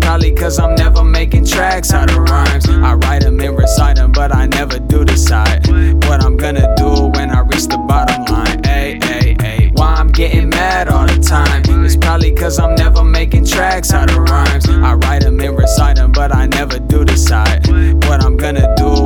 probably 0.00 0.32
cause 0.32 0.58
I'm 0.58 0.74
never 0.74 1.04
making 1.04 1.44
tracks 1.44 1.92
out 1.92 2.10
of 2.10 2.16
rhymes. 2.16 2.68
I 2.68 2.94
write 2.94 3.22
them 3.22 3.38
and 3.40 3.56
recite 3.56 3.96
them, 3.96 4.12
but 4.12 4.34
I 4.34 4.46
never 4.46 4.78
do 4.78 5.04
decide 5.04 5.66
what 6.06 6.24
I'm 6.24 6.36
gonna 6.36 6.74
do 6.76 7.08
when 7.14 7.30
I 7.30 7.40
reach 7.40 7.66
the 7.68 7.76
bottom 7.76 8.24
line. 8.24 8.60
Ay, 8.64 8.98
ay, 9.02 9.36
ay. 9.40 9.70
Why 9.74 9.94
I'm 9.94 10.08
getting 10.08 10.48
mad 10.48 10.88
all 10.88 11.06
the 11.06 11.20
time? 11.20 11.62
It's 11.84 11.96
probably 11.96 12.32
cause 12.32 12.58
I'm 12.58 12.74
never 12.74 13.04
making 13.04 13.44
tracks 13.44 13.92
out 13.92 14.10
of 14.10 14.16
rhymes. 14.16 14.68
I 14.68 14.94
write 14.94 15.22
them 15.22 15.38
and 15.40 15.56
recite 15.56 15.96
them, 15.96 16.12
but 16.12 16.34
I 16.34 16.46
never 16.46 16.78
do 16.78 17.04
decide 17.04 17.66
what 18.06 18.24
I'm 18.24 18.36
gonna 18.36 18.74
do 18.76 19.03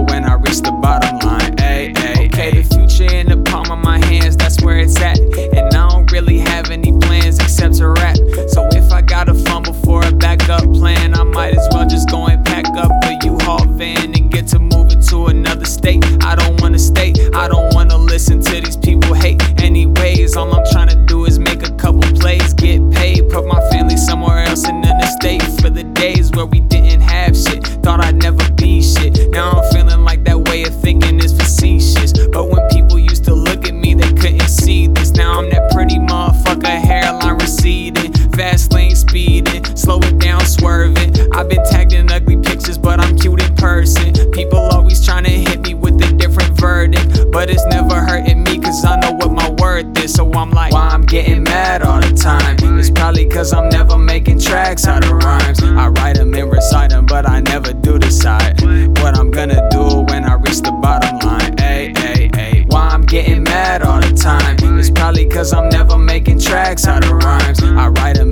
fast 38.38 38.72
lane 38.72 38.94
speeding, 38.94 39.64
slow 39.76 39.98
it 39.98 40.16
down, 40.20 40.40
swerving. 40.46 41.12
I've 41.32 41.48
been 41.48 41.64
tagged 41.64 41.92
in 41.92 42.08
ugly 42.08 42.36
pictures, 42.36 42.78
but 42.78 43.00
I'm 43.00 43.18
cute 43.18 43.42
in 43.42 43.52
person. 43.56 44.14
People 44.30 44.60
always 44.60 45.04
trying 45.04 45.24
to 45.24 45.30
hit 45.30 45.60
me 45.62 45.74
with 45.74 46.00
a 46.00 46.12
different 46.12 46.56
verdict, 46.56 47.32
but 47.32 47.50
it's 47.50 47.66
never 47.66 47.96
hurting 47.96 48.44
me 48.44 48.60
cause 48.60 48.84
I 48.84 48.94
know 49.00 49.10
what 49.10 49.32
my 49.32 49.50
worth 49.58 49.98
is. 49.98 50.14
So 50.14 50.32
I'm 50.34 50.52
like, 50.52 50.72
why 50.72 50.86
I'm 50.86 51.02
getting 51.02 51.42
mad 51.42 51.82
all 51.82 52.00
the 52.00 52.14
time? 52.14 52.56
It's 52.78 52.90
probably 52.90 53.26
cause 53.26 53.52
I'm 53.52 53.68
never 53.70 53.98
making 53.98 54.38
tracks 54.38 54.86
out 54.86 55.04
of 55.04 55.10
rhymes. 55.10 55.60
I 55.60 55.88
write 55.88 56.14
them 56.14 56.32
and 56.32 56.52
recite 56.52 56.90
them, 56.90 57.06
but 57.06 57.28
I 57.28 57.40
never 57.40 57.72
do 57.72 57.98
decide 57.98 58.60
what 59.00 59.18
I'm 59.18 59.32
gonna 59.32 59.68
do 59.72 60.02
when 60.12 60.24
I 60.24 60.34
reach 60.34 60.60
the 60.62 60.70
bottom 60.80 61.18
line. 61.28 61.56
Ay, 61.58 61.92
ay, 61.96 62.30
ay. 62.34 62.66
Why 62.68 62.88
I'm 62.90 63.02
getting 63.02 63.42
mad 63.42 63.82
all 63.82 64.00
the 64.00 64.14
time? 64.14 64.56
It's 64.78 64.90
probably 64.90 65.26
cause 65.26 65.52
I'm 65.52 65.68
never 65.70 65.98
making 65.98 66.38
tracks 66.38 66.86
out 66.86 67.04
of 67.04 67.10
rhymes. 67.10 67.60
I 67.62 67.88
write 67.88 68.16
them 68.16 68.27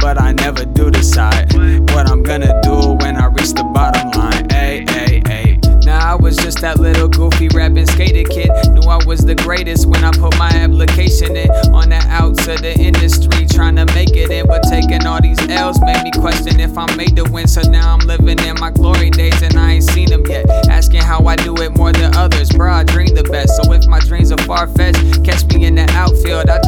but 0.00 0.20
I 0.20 0.32
never 0.32 0.64
do 0.64 0.90
decide 0.90 1.52
what 1.90 2.08
I'm 2.08 2.22
gonna 2.22 2.60
do 2.62 2.96
when 3.00 3.16
I 3.16 3.26
reach 3.26 3.52
the 3.52 3.64
bottom 3.74 4.10
line. 4.12 4.46
Ay, 4.52 4.84
ay, 4.88 5.22
ay. 5.26 5.60
Now 5.84 6.12
I 6.12 6.14
was 6.14 6.36
just 6.36 6.60
that 6.60 6.78
little 6.78 7.08
goofy 7.08 7.48
rapping 7.48 7.86
skater 7.86 8.28
kid. 8.28 8.50
Knew 8.70 8.88
I 8.88 9.04
was 9.04 9.20
the 9.20 9.34
greatest 9.34 9.86
when 9.86 10.04
I 10.04 10.12
put 10.12 10.38
my 10.38 10.50
application 10.50 11.34
in. 11.34 11.50
On 11.74 11.88
the 11.88 12.00
outs 12.08 12.46
of 12.46 12.62
the 12.62 12.78
industry, 12.78 13.46
trying 13.46 13.76
to 13.76 13.86
make 13.86 14.14
it 14.14 14.30
in. 14.30 14.46
But 14.46 14.62
taking 14.70 15.04
all 15.04 15.20
these 15.20 15.40
L's 15.48 15.80
made 15.80 16.02
me 16.04 16.12
question 16.12 16.60
if 16.60 16.76
I'm 16.78 16.94
made 16.96 17.16
to 17.16 17.24
win. 17.24 17.48
So 17.48 17.62
now 17.62 17.92
I'm 17.92 18.06
living 18.06 18.38
in 18.38 18.58
my 18.60 18.70
glory 18.70 19.10
days 19.10 19.42
and 19.42 19.56
I 19.56 19.72
ain't 19.72 19.84
seen 19.84 20.10
them 20.10 20.24
yet. 20.26 20.48
Asking 20.68 21.02
how 21.02 21.26
I 21.26 21.34
do 21.36 21.56
it 21.56 21.76
more 21.76 21.92
than 21.92 22.14
others. 22.14 22.50
bro. 22.50 22.72
I 22.72 22.84
dream 22.84 23.14
the 23.14 23.24
best. 23.24 23.56
So 23.56 23.72
if 23.72 23.86
my 23.88 24.00
dreams 24.00 24.30
are 24.30 24.42
far 24.44 24.68
fetched, 24.68 25.24
catch 25.24 25.44
me 25.46 25.64
in 25.66 25.74
the 25.74 25.90
outfield. 25.90 26.50
I 26.50 26.60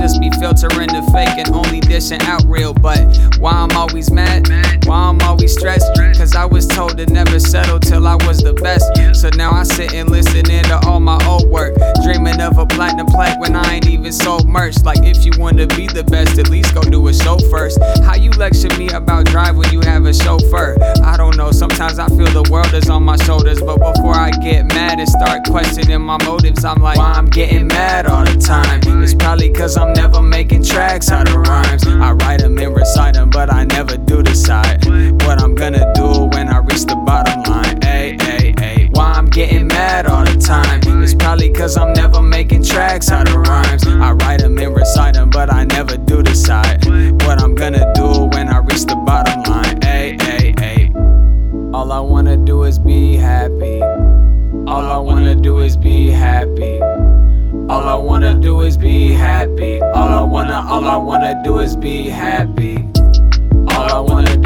out 2.10 2.42
real. 2.46 2.74
But 2.74 2.98
why 3.38 3.52
I'm 3.52 3.70
always 3.76 4.10
mad? 4.10 4.48
Why 4.86 4.96
I'm 4.96 5.20
always 5.20 5.52
stressed? 5.52 5.86
Cause 6.18 6.34
I 6.34 6.44
was 6.44 6.66
told 6.66 6.96
to 6.98 7.06
never 7.06 7.38
settle 7.38 7.78
till 7.78 8.06
I 8.08 8.16
was 8.26 8.38
the 8.42 8.54
best. 8.54 8.90
So 9.20 9.28
now 9.36 9.52
I 9.52 9.62
sit 9.62 9.94
and 9.94 10.10
listen 10.10 10.50
in 10.50 10.64
to 10.64 10.80
all 10.86 10.98
my 10.98 11.18
old 11.26 11.48
work. 11.48 11.76
Dreaming 12.02 12.40
of 12.40 12.58
a 12.58 12.66
platinum 12.66 13.06
plaque 13.06 13.38
when 13.40 13.54
I 13.54 13.74
ain't 13.74 13.86
even 13.86 14.10
sold 14.10 14.48
merch. 14.48 14.82
Like 14.82 15.04
if 15.04 15.24
you 15.24 15.32
wanna 15.38 15.66
be 15.68 15.86
the 15.86 16.02
best, 16.02 16.38
at 16.38 16.50
least 16.50 16.74
go 16.74 16.82
do 16.82 17.06
a 17.06 17.14
show 17.14 17.38
first. 17.50 17.78
How 18.02 18.16
you 18.16 18.30
lecture 18.30 18.74
me 18.78 18.88
about 18.88 19.26
drive 19.26 19.56
when 19.56 19.72
you 19.72 19.80
have 19.82 20.06
a 20.06 20.14
chauffeur? 20.14 20.76
I 21.04 21.16
don't 21.16 21.36
know, 21.36 21.52
sometimes 21.52 21.98
I 22.00 22.08
feel 22.08 22.26
the 22.42 22.48
world 22.50 22.74
is 22.74 22.90
on 22.90 23.04
my 23.04 23.16
shoulders. 23.16 23.60
But 23.60 23.78
before 23.78 24.14
I 24.14 24.30
get 24.30 24.66
mad 24.66 24.98
and 24.98 25.08
start 25.08 25.44
questioning 25.44 26.00
my 26.00 26.18
motives, 26.24 26.64
I'm 26.64 26.82
like, 26.82 26.98
why 26.98 27.12
I'm 27.12 27.26
getting 27.26 27.68
mad 27.68 28.06
all 28.06 28.24
the 28.24 28.38
time? 28.38 28.80
It's 29.02 29.14
probably 29.14 29.50
cause 29.50 29.76
I'm 29.76 29.92
never 29.92 30.22
tracks 30.72 31.10
out 31.10 31.28
of 31.28 31.36
rhymes. 31.36 31.86
I 31.86 32.12
write 32.12 32.40
them 32.40 32.56
and 32.58 32.74
recite 32.74 33.14
them, 33.14 33.28
but 33.28 33.52
I 33.52 33.64
never 33.64 33.98
do 33.98 34.22
decide 34.22 34.84
what 35.22 35.40
I'm 35.40 35.54
gonna 35.54 35.92
do 35.94 36.24
when 36.32 36.48
I 36.48 36.58
reach 36.58 36.86
the 36.86 36.96
bottom 36.96 37.42
line. 37.42 37.78
Ay, 37.82 38.16
ay, 38.20 38.54
ay. 38.58 38.88
Why 38.92 39.12
I'm 39.12 39.26
getting 39.26 39.66
mad 39.66 40.06
all 40.06 40.24
the 40.24 40.38
time? 40.38 40.80
It's 41.02 41.14
probably 41.14 41.50
cause 41.50 41.76
I'm 41.76 41.92
never 41.92 42.22
making 42.22 42.64
tracks 42.64 43.10
out 43.10 43.28
of 43.28 43.34
rhymes. 43.34 43.86
I 43.86 44.12
write 44.12 44.40
them 44.40 44.56
and 44.58 44.74
recite 44.74 45.14
them, 45.14 45.28
but 45.28 45.52
I 45.52 45.64
never 45.64 45.98
do 45.98 46.22
decide 46.22 46.84
what 47.24 47.42
I'm 47.42 47.54
gonna 47.54 47.92
do 47.94 48.24
when 48.32 48.48
I 48.48 48.58
reach 48.58 48.86
the 48.86 48.96
bottom 48.96 49.42
line. 49.42 49.78
Ay, 49.82 50.16
ay, 50.20 50.54
ay. 50.58 50.92
All 51.74 51.92
I 51.92 52.00
wanna 52.00 52.38
do 52.38 52.62
is 52.62 52.78
be 52.78 53.16
happy. 53.16 53.82
All 54.72 54.86
I 54.96 54.96
wanna 54.96 55.34
do 55.34 55.58
is 55.58 55.76
be 55.76 56.08
happy. 56.08 56.80
All 57.68 57.88
I 57.88 57.94
wanna 57.94 58.34
do 58.34 58.60
is 58.62 58.76
be 58.76 59.12
happy. 59.12 59.80
All 59.80 60.11
wanna, 60.42 60.68
all 60.68 60.84
I 60.84 60.96
wanna 60.96 61.40
do 61.44 61.60
is 61.60 61.76
be 61.76 62.08
happy. 62.08 62.88
All 63.68 63.94
I 63.94 64.00
wanna 64.00 64.41